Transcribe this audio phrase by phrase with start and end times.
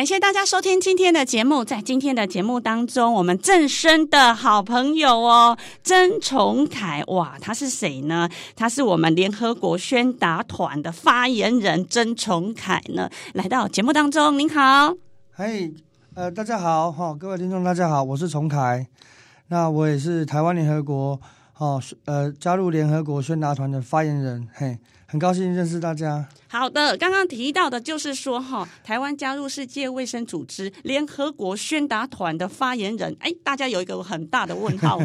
[0.00, 1.62] 感谢大家收听今天的节目。
[1.62, 8.26] 在今天的节目当中，我们正声的好朋友哦，曾崇凯，哇，他是谁呢？
[8.56, 14.38] 他是我们联合国宣达团的发言人曾崇凯呢，来到节目当中。
[14.38, 14.94] 您好，
[15.32, 15.70] 嘿，
[16.14, 18.86] 呃，大家好，哈，各位听众，大家好，我是崇凯。
[19.48, 21.20] 那我也是台湾联合国，
[21.58, 24.78] 哦，呃，加入联合国宣达团的发言人，嘿。
[25.10, 26.24] 很高兴认识大家。
[26.46, 35.00] 好的，刚刚提到的就是说，哈，台湾加入世界卫生组织联合国宣达团的发言人，哎，大家有一个很大的问号，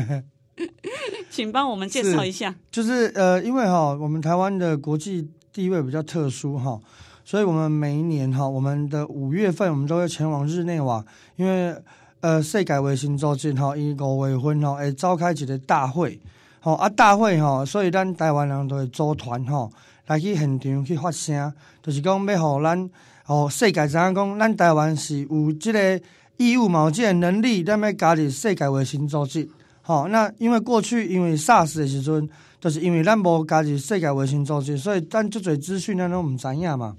[1.32, 2.54] 请帮我们介绍一下。
[2.70, 6.80] 就是呃，因为哈，我们台湾的国际地位比较特殊哈，
[7.24, 11.04] 所以我们每一年哈，我们的五月份我们都会前往日内瓦，
[11.36, 11.76] 因为
[12.20, 16.20] 呃，世改为新周进哈，以五月份哈，会召开一个大会，
[16.60, 19.68] 好啊，大会哈，所以咱台湾人都会组团哈。
[20.08, 22.90] 来去现场去发声，就是讲要互咱，
[23.26, 26.02] 哦，世界知影讲，咱台湾是有这个
[26.38, 29.50] 义务、嘛有这个能力，咱要加入世界卫生组织。
[29.82, 36.96] 好，那因为过去因为 SARS 的时阵，就是因为咱无加入世界卫生组织，所以咱这嘴资讯咱都唔知影嘛。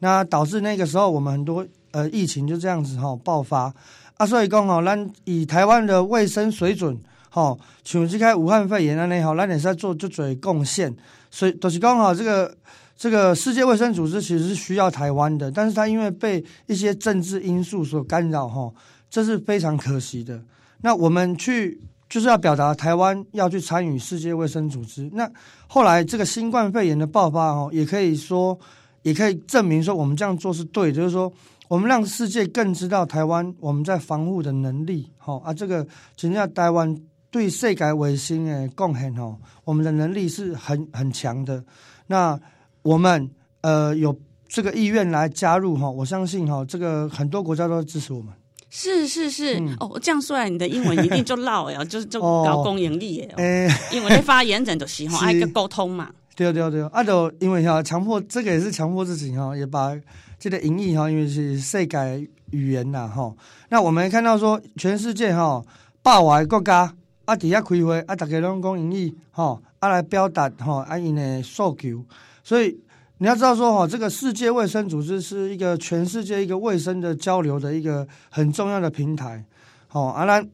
[0.00, 3.72] 那导致那个时候我们很多呃疫情就这样子吼爆发
[4.16, 6.96] 啊，所以讲吼，咱以台湾的卫生水准，
[7.30, 10.96] 吼，像即个武汉肺炎安尼吼，咱也是在做这嘴贡献。
[11.30, 12.56] 所以都是刚好，这个
[12.96, 18.72] 这个世界卫生组织其实是需要台湾的，但是它因为被一些政治因素所干扰，哈，
[19.08, 20.42] 这是非常可惜的。
[20.80, 25.08] 那我们去就是要表达台湾要去参与世界卫生组织。
[25.12, 25.30] 那
[25.66, 28.58] 后来这个新冠肺炎的爆发，哈，也可以说，
[29.02, 31.32] 也可以证明说我们这样做是对，就是说
[31.68, 35.86] 我们让世界更知道台湾我们在防护的能力，哈啊，这个
[36.20, 36.96] 人家台湾。
[37.30, 41.62] 对世界卫生的贡献哦，我们的能力是很很强的。
[42.06, 42.38] 那
[42.80, 43.30] 我们
[43.60, 44.18] 呃有
[44.48, 48.32] 这个意愿来加入哈，我相信哈，这个很多国家都支持我们。
[48.70, 53.34] 是是是、嗯、哦，这样说来，你的英文一定就绕呀，就是就搞公盈利耶。
[53.36, 56.10] 哎、哦，因为发言人的时候爱个沟通嘛。
[56.34, 59.94] 对对对，啊，就因为哈强迫这个也是强迫自己哈，也把
[60.38, 63.34] 这个英语哈，因为是世界语言呐哈。
[63.68, 65.62] 那我们看到说，全世界哈
[66.00, 66.94] 八百个国家。
[67.28, 72.02] 啊，底下开会，啊，大家拢讲英语，吼，啊来表达吼，啊因的诉求。
[72.42, 72.80] 所以
[73.18, 79.44] 你要知道说，吼，这个世界卫生组织是一个全世界一个卫生的交流的一个很重要的平台，
[79.88, 80.48] 吼，啊，咱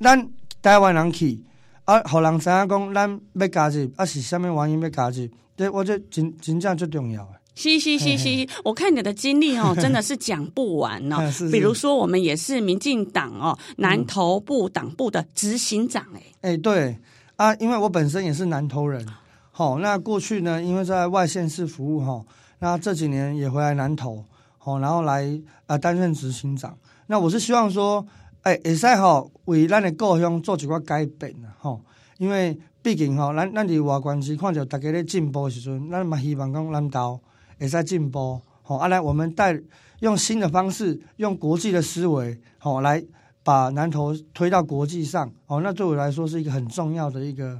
[0.00, 0.28] 咱
[0.62, 1.38] 台湾人去，
[1.84, 7.28] 啊，互人知影讲，咱要加入，啊是啥物原因要加入，这我这真真正最重要。
[7.56, 11.16] 嘻嘻嘻嘻，我看你的经历哦， 真的是讲不完哦。
[11.50, 16.22] 比如说，我们也是民进党哦南投部党部的执行长哎。
[16.42, 16.94] 哎、欸，对
[17.36, 19.04] 啊，因为我本身也是南投人，
[19.50, 22.22] 好，那过去呢，因为在外县市服务哈，
[22.58, 24.22] 那这几年也回来南投，
[24.58, 25.26] 好，然后来
[25.66, 26.76] 啊担任执行长。
[27.06, 28.06] 那我是希望说，
[28.42, 31.80] 哎、欸，会使哈为咱的故乡做一个改变哈，
[32.18, 37.18] 因为毕竟哈，咱咱伫外关市看着大家咧进步的时阵，咱嘛希望讲南投。
[37.58, 39.58] 也在进步，好，啊来，我们带
[40.00, 43.02] 用新的方式，用国际的思维，好，来
[43.42, 47.58] 把南投推到国际上，哦，那对我来说是一个很重要的一个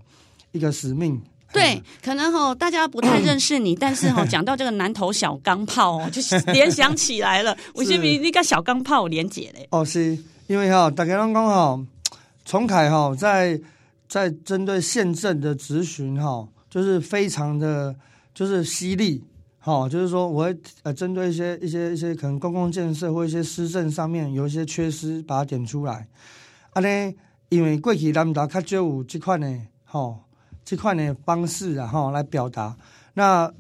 [0.53, 1.21] 一个使命。
[1.53, 6.21] 对，可能哦，大家不太认识你， 但是哦，讲到这个南投小钢炮哦， 就
[6.53, 7.57] 联想起来了。
[7.73, 9.67] 我先比那个小钢炮连结嘞。
[9.71, 10.19] 哦，是
[10.49, 11.81] 因为哈，大家拢讲哈，
[12.45, 13.59] 重凯哈，在
[14.09, 17.95] 在针对县政的质询哈，就是非常的
[18.35, 19.25] 就是犀利。
[19.67, 26.07] 好，就是说，我会呃针对一些一些一些可能公共建设或一些施政上面有一些缺失，把它点出来。
[26.73, 27.15] 啊呢，
[27.49, 30.21] 因为过去南达较少有这块呢，吼，
[30.65, 32.77] 这块呢方式啊，吼来表达。
[33.15, 33.53] 那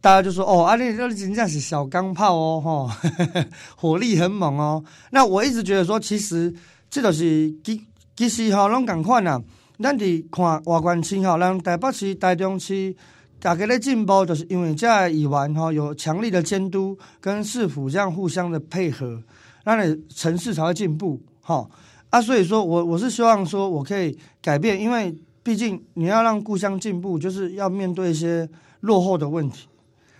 [0.00, 2.90] 大家就说，哦，啊你这真正是小钢炮哦，吼，
[3.76, 4.82] 火力很猛哦。
[5.10, 6.54] 那我一直觉得说，其实
[6.88, 7.86] 这都是其
[8.16, 9.38] 其实吼拢共款啊。
[9.78, 12.96] 咱伫看外县市吼，咱台北市、台中市。
[13.40, 19.22] 大家的进步，就是因为在以往哈有强力的监督跟市府这样互相的配合，
[19.64, 21.66] 那你城市才会进步哈
[22.10, 22.20] 啊。
[22.20, 28.46] 所以说我我是希望说我可以改变，因为毕竟你要让故乡进步，就是要面对一些
[28.80, 29.66] 落后的问题。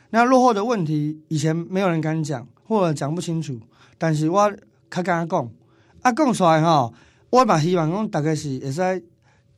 [0.08, 3.60] 那落后的问题以前没有人敢讲，或者讲不清楚，
[3.98, 4.50] 但是我
[4.90, 5.50] 较敢讲，
[6.00, 6.90] 啊讲出来哈，
[7.28, 9.04] 我嘛希望讲大家是会使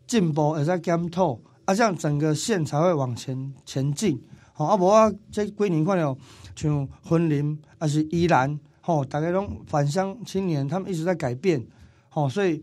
[0.08, 1.38] 进步，会使检讨。
[1.64, 4.20] 啊，这样整个县才会往前前进，
[4.53, 6.17] 吼啊无啊，这几年看了
[6.56, 11.64] 像云林还是宜兰，吼，大家拢返乡青年，他们一直在改变，
[12.09, 12.62] 吼，所以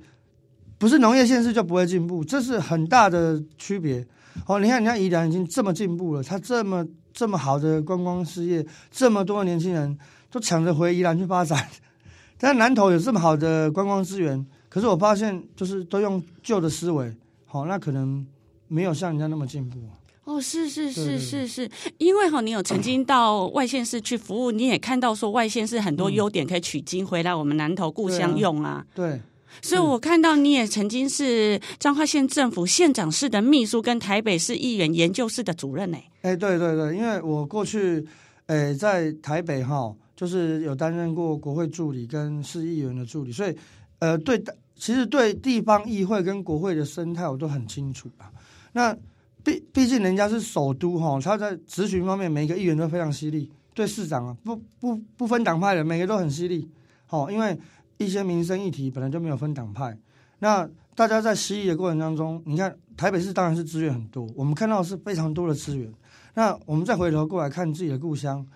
[0.77, 4.05] 不是农业县市就不会进步，这是很大的区别。
[4.45, 9.97] 哦，你看，你看宜兰已经这么进步了，它这么这么好的观光事业，这么多年轻人
[10.29, 11.67] 都抢着回宜兰去发展。
[12.37, 17.13] 但南投有这么好的观光资源，可是我发现就是都用旧的思维，
[17.45, 18.25] 好，那可能
[18.69, 19.77] 没有像人家那么进步。
[20.23, 28.85] 哦，是是是是是，因为哈，你有曾经到外县市去服务，你也看到说外县市很多优点可以取经回来我们南投故乡用啊。
[28.95, 29.19] 对。
[29.63, 35.97] 所以，我看到你也曾经是彰化县政府县长室的秘书，跟台北市议员研究室的主任呢。
[36.21, 38.05] 哎，对对对，因为我过去，
[38.45, 43.55] 哎，在台北哈，就是有担任过国会助理跟市议员的助理，所以，
[43.97, 44.39] 呃，对，
[44.75, 48.29] 其实对地方议会跟国会的生态我都很清楚啊。
[48.73, 48.95] 那
[49.43, 56.69] 毕毕竟人家是首都哈，他在质询方面每个议员都非常犀利，对市长啊，不不不分党派的每个都很犀利，
[57.05, 57.59] 好，因为。
[58.01, 59.93] 一些民生议题本来就没有分党派，
[60.39, 65.91] 那大家在吸引的过程当中，你看台北市当然是资源很多，我们看到是非常多的资源。
[66.33, 68.47] 那我们再回头过来看自己的故乡，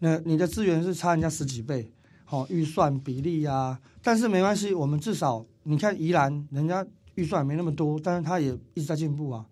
[0.00, 1.90] 那你的资源是差人家十几倍，
[2.26, 9.46] 好预算比例呀、但是没关系，我们至少你看宜兰，人家预算没那么多，但是他也一直在进步啊。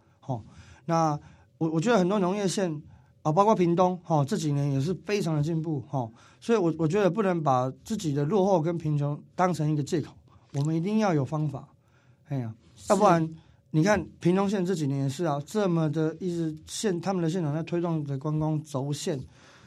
[0.88, 1.20] 好，那
[1.58, 2.82] 我我觉得很多农业县。
[3.23, 6.08] 啊，包括屏东，哈，这几年也是非常的进步，哈，
[6.40, 10.12] 所以我我觉得不能把自己的落后跟贫穷当成一个借口，
[10.55, 11.69] 我们一定要有方法，
[12.29, 12.55] 哎呀，
[12.88, 13.29] 要不然
[13.73, 19.20] 你看屏东县这几年也是啊，这么的一直县他们的县长在推动的观光轴线，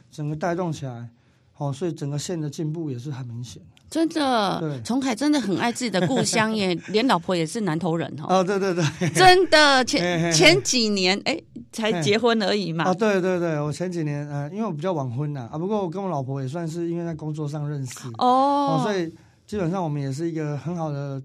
[0.10, 1.10] 整个带动起来，
[1.54, 3.62] 好，所以整个县的进步也是很明显。
[3.90, 8.40] 真的，崇凯真的很爱自己的故乡耶，连老婆也是南投人哦。
[8.40, 11.38] 哦，对对对，真的前前几年哎
[11.74, 12.90] 才结婚而已嘛。
[12.90, 15.50] 哦，对对对，我前几年呃，因为我比较晚婚呐。
[15.52, 18.00] 啊，不过我跟我老婆也算是因为在工作上认识。
[18.18, 19.14] 哦，所以
[19.46, 21.22] 基本上我们也是一个很好的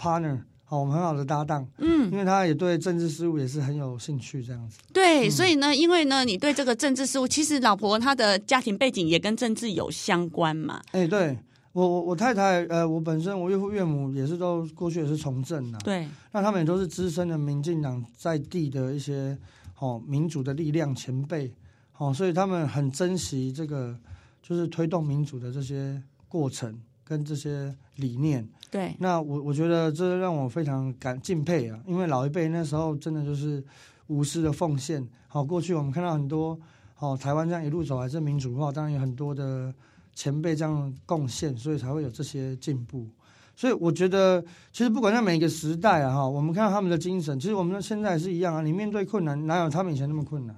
[0.00, 0.38] partner，
[0.70, 1.66] 好，我们很好的搭档。
[1.78, 4.78] 嗯，因为他也对政治事务也是很有兴趣，这样子。
[4.92, 10.82] 对，所以呢，因为呢，你对这个政治事务，其实老婆她的家庭背景也跟政治有相关嘛。
[10.92, 11.38] 哎，对。
[11.72, 19.38] 我我我太太呃，我本身我岳父岳母也是都过去也是从政的，对，那他们也都是资深的民进党在地的一些
[19.78, 21.54] 哦民主的力量前辈，
[21.98, 23.96] 哦，所以他们很珍惜这个
[24.42, 26.76] 就是推动民主的这些过程
[27.08, 33.64] 跟这些理念，对，那我我觉得这让我非常感敬佩啊，因为老一辈那时候真的就是
[34.08, 36.58] 无私的奉献，好，过去我们看到很多
[36.98, 39.72] 哦台湾这样一路走来这民主化，当然有很多的。
[40.14, 43.06] 前辈这样贡献，所以才会有这些进步。
[43.54, 48.60] 所以我觉得，其实不管在每个时代啊，哈，我们看到他们的精神，其实我们现在也是一样啊。
[48.60, 50.56] 你面对困难，哪有他们以前那么困难，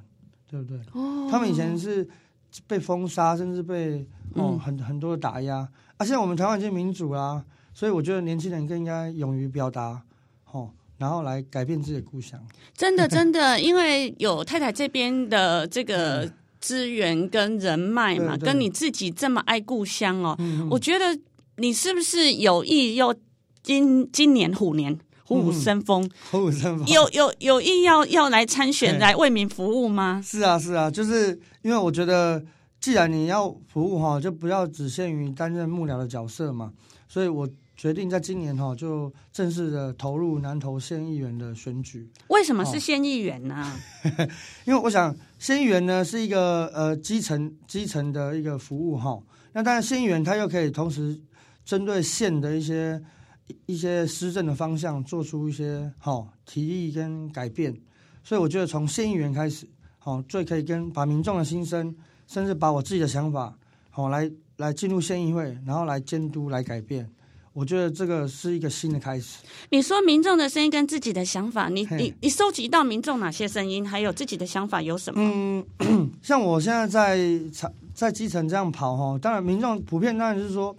[0.49, 0.79] 对不对？
[0.93, 1.29] 哦。
[1.31, 2.09] 他们以前是
[2.67, 5.57] 被封杀，甚至被哦很很多的打压。
[5.97, 7.45] 啊，现在我们台湾已经民主啦，
[7.75, 10.03] 所以我觉得年轻人更应该勇于表达，
[10.53, 12.41] 哦，然后来改变自己的故乡。
[12.77, 16.25] 真的， 真的，因为有太太这边的这个。
[16.25, 20.37] 嗯资源跟人脉嘛，跟你自己这么爱故乡哦，
[20.71, 21.19] 我觉得
[21.57, 23.15] 你是不是有意要
[23.63, 24.95] 今今年虎年
[25.25, 30.21] 虎虎生风，虎虎生风，有有有意要要来参选来为民服务吗？
[30.23, 31.29] 是啊是啊，就是
[31.63, 32.45] 因为我觉得
[32.81, 36.73] 既然你要服务哈，就不要只限于担任幕僚的角色嘛，
[37.09, 37.49] 所以我。
[37.77, 42.07] 决定在今年哈就正式的投入南投县议员的选举。
[42.29, 43.75] 为什么是县议员呢？
[44.69, 49.19] 因为我想县议员呢是一个呃基层基层的一个服务哈。
[49.55, 51.19] 那当然县议员他又可以同时
[51.65, 53.03] 针对县的一些
[53.65, 57.75] 一些施政的方向做出一些好提议跟改变。
[58.23, 59.67] 所以我觉得从县议员开始，
[59.99, 61.97] 好最可以跟把民众的心声，
[62.31, 63.53] 甚至把我自己的想法
[63.91, 67.11] 好来来进入县议会，然后来监督来改变。
[67.53, 69.41] 我觉得这个是一个新的开始。
[69.71, 75.21] 你说民众的声音跟自己的想法，你你你收集到民众哪些声音，还有自己的想法有什么？
[75.81, 77.19] 嗯， 像我现在在
[77.93, 80.75] 在基层这样跑哈，当然民众普遍当然就是说，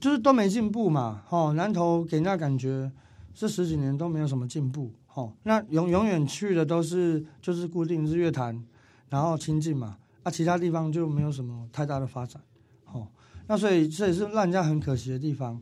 [0.00, 1.22] 就是都没进步嘛。
[1.28, 2.90] 哈，南投给人家感觉
[3.32, 4.90] 这十几年都没有什么进步。
[5.06, 8.60] 哈，那永永远去的都是就是固定日月潭，
[9.08, 12.42] 然后亲近嘛，啊，其他地方就没有什么太大的发展。
[12.84, 13.06] 哈，
[13.46, 15.60] 那所以这也是让人家很可惜的地方。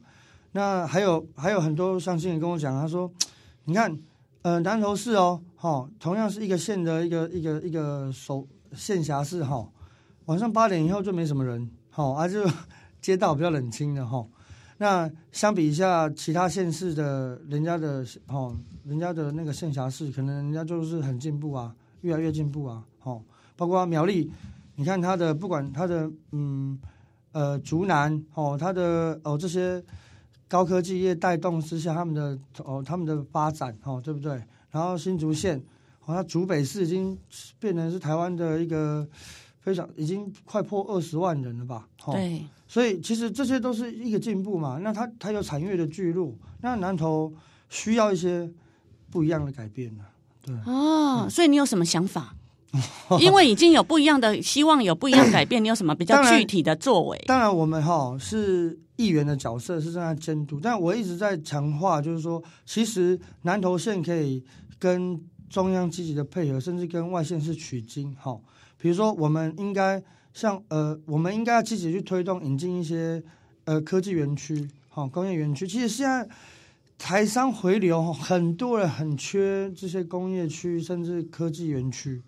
[0.53, 3.11] 那还有还有很多乡亲也跟我讲，他说
[3.65, 3.97] ：“你看，
[4.43, 9.71] 呃，南投市哦，哈，同样是一个县的一个一个一个首县辖市哈，
[10.25, 12.43] 晚上八点以后就没什么人，哈，啊就
[13.01, 14.27] 街道比较冷清的哈。
[14.79, 23.21] 那相比一下其他县市的人家的哈，人家的那个县辖市，可能人家就是很进步啊，越来越进步啊，哈。
[23.59, 24.31] 包括苗栗，
[24.77, 26.79] 你看它的不管它的嗯
[27.33, 29.83] 呃竹南哦，它的哦这些
[30.47, 34.41] 高科技业带动之下，他们的哦他们的发展哦，对不对？
[34.71, 35.61] 然后新竹县，
[35.99, 37.19] 好、哦、像竹北市已经
[37.59, 39.05] 变成是台湾的一个
[39.59, 41.89] 非常已经快破二十万人了吧？
[42.05, 44.79] 哦、对，所以其实这些都是一个进步嘛。
[44.81, 47.33] 那它它有产业的聚落，那南投
[47.69, 48.49] 需要一些
[49.11, 50.05] 不一样的改变呢。
[50.43, 52.35] 对哦，嗯、所以你有什么想法？
[53.21, 57.17] 因为已经有不一样的希望，有不一样改变，你有什么比较具体的作为？
[57.27, 60.61] 当然，当然我们哈是议员的角色，是正在监督。
[60.63, 64.45] 但我一直在强化，就是说，其实南投县可以
[64.79, 68.15] 跟中央积极的配合，甚至跟外县市取经。
[68.21, 68.39] 哈，
[68.77, 70.03] 比如说，我们应该
[70.35, 73.23] 像呃，我们应该要积极去推动引进一些
[73.65, 75.67] 呃科技园区，哈，工业园区。
[75.67, 76.29] 其实现在
[76.99, 82.21] 台商回流，很多人很缺这些工业区，甚至科技园区。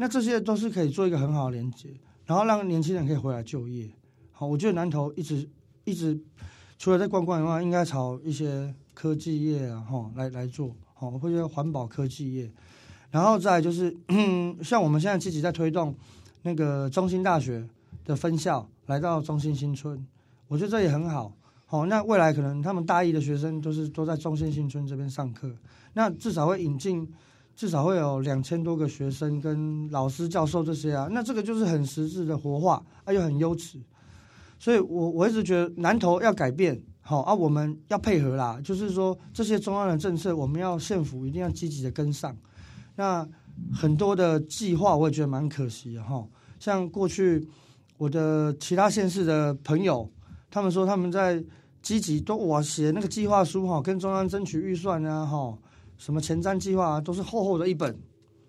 [0.00, 1.90] 那这些都是可以做一个很好的连接，
[2.24, 3.86] 然后让年轻人可以回来就业。
[4.32, 5.46] 好，我觉得南投一直
[5.84, 6.18] 一直
[6.78, 12.50] 除了在观光以外，应该朝一些科技业啊，哈，来来做，好，或者环保科技业。
[13.10, 13.94] 然后再就是，
[14.64, 15.94] 像我们现在积极在推动
[16.40, 17.68] 那个中兴大学
[18.06, 20.02] 的分校来到中兴新村，
[20.48, 21.30] 我觉得这也很好。
[21.66, 25.54] 好，那未来可能他们大一的学生都是都在中兴新村这边上课，
[25.92, 27.06] 那至少会引进。
[27.60, 33.78] 至少会有两千多个学生跟老师教授这些啊，那这个就是很实质的活化，啊又很优质，
[34.58, 42.34] 所以我我一直觉得南投要改变，好啊，我们要配合啦，就是说这些中央的政策，我们要县府一定要积极的跟上。
[42.96, 43.28] 那
[43.70, 46.26] 很多的计划我也觉得蛮可惜的哈，
[46.58, 47.46] 像过去
[47.98, 50.10] 我的其他县市的朋友，
[50.50, 51.44] 他们说他们在
[51.82, 55.58] 积极都我写那个计划书哈，跟中央争取预算啊哈。
[56.00, 57.94] 什么前瞻计划啊，都是厚厚的一本，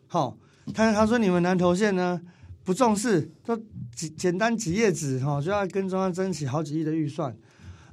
[0.08, 0.38] 好，
[0.74, 2.22] 他他说你们南投县呢
[2.64, 3.58] 不重视，都
[3.94, 7.36] 几简单几页纸哈，就要跟中央争取好几亿的预算，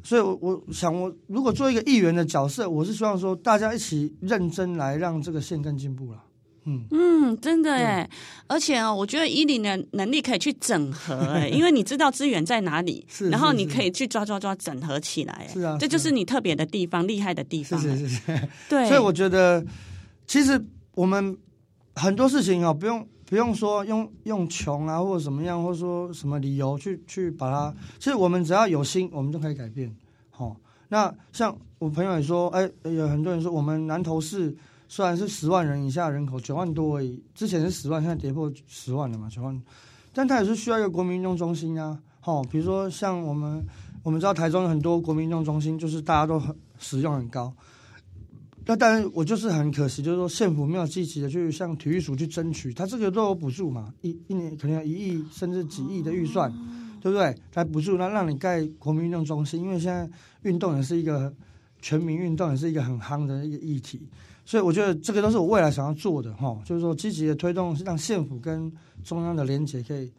[0.00, 6.22] 所以我，我我想我如果做一个议员的角色，我是希望说大家一起认真来让这个县更进步了。
[6.68, 6.84] 嗯。
[6.90, 8.08] 嗯，真的哎，
[8.46, 19.64] 而且哦，我觉得以你的能力可以去整合哎， 因为你知道资源在哪里，是，然后你可以去抓抓抓整合起来，是啊，这就是你特别的地方，厉害的地方，是是是，对， 所以我觉得
[20.26, 20.62] 其实
[20.94, 21.36] 我们
[21.94, 29.94] 很多事情哦，不用不用说用用穷啊，或者怎么样，或者说什么理由去去把它，其实我们只要有心，我们就可以改变。
[30.30, 30.56] 好，
[30.88, 34.56] 那像我朋友也说，哎，有很多人说我们南投市。
[34.88, 39.62] 虽然是十万人以下人口，九万多而已，之前是十万，现在跌破十万了嘛，九万，
[40.14, 43.62] 但它也是需要一个国民运动中心啊，好，比如说像我们，
[44.02, 47.52] 我们知道台中有很多国民运动中心，就是大家都很使用很高，
[48.64, 56.50] 那但是我就是很可惜，就是说县府没有积极的去向体育署去争取，它这个都有补助嘛，一一年可能有一亿甚至几亿的预算，
[57.00, 57.34] 对不对？
[57.54, 60.08] 来补助，那让你盖国民运动中心，因为现在
[60.42, 61.32] 运动也是一个
[61.80, 64.08] 全民运动，也是一个很夯的一个议题。
[64.44, 68.72] 所以我觉得这个都是我未来想要做的哈，就是说积极的推动，让县府跟
[69.04, 70.10] 中央的连结可以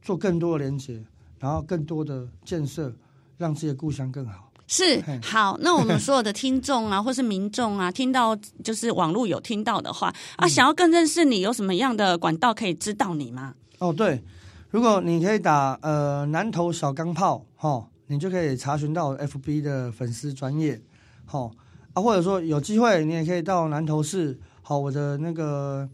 [0.00, 1.02] 做更多的连结，
[1.38, 2.90] 然后更多的建设，
[3.36, 4.50] 让自己的故乡更好。
[4.66, 13.52] 是好，那我们所有的听众啊，或是民众啊，听到就是网络有听到的话啊，想要更认识你，有什么样的管道可以知道你吗？
[13.80, 14.22] 哦，对，
[14.70, 20.82] 如果你可以打呃南投小钢炮哈，你就可以查询到 FB 的粉丝专业，
[21.24, 21.50] 好。
[21.92, 25.88] 啊，或者说有机会，你也可以到南投市，好，我的那个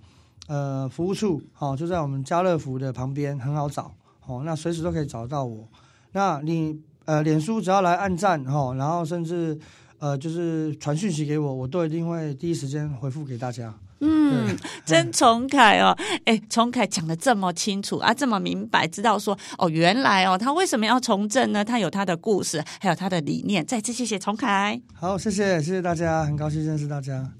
[0.46, 5.66] 呃服务处，好，就在我们家乐福的旁边，很好找，好，那随时都可以找到我。
[6.12, 9.58] 那你呃，脸书只要来按赞，哈，然后甚至
[9.98, 13.74] 呃，就是传讯息给我，我都一定会第一时间回复给大家。
[14.00, 21.64] 嗯，对真崇凯哦，哎，崇凯讲的这么清楚啊，这么明白，知道说哦，原来哦，他为什么要从政呢？
[21.64, 23.64] 他有他的故事，还有他的理念。
[23.64, 27.30] 再次谢谢崇凯，好，谢谢，谢谢大家，很高兴认识大家。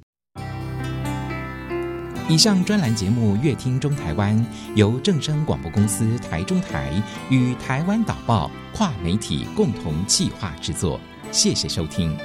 [2.29, 4.37] 以上专栏节目《乐听中台湾》
[4.75, 6.91] 由正声广播公司台中台
[7.31, 10.99] 与台湾导报跨媒体共同企划制作，
[11.31, 12.17] 谢谢收听。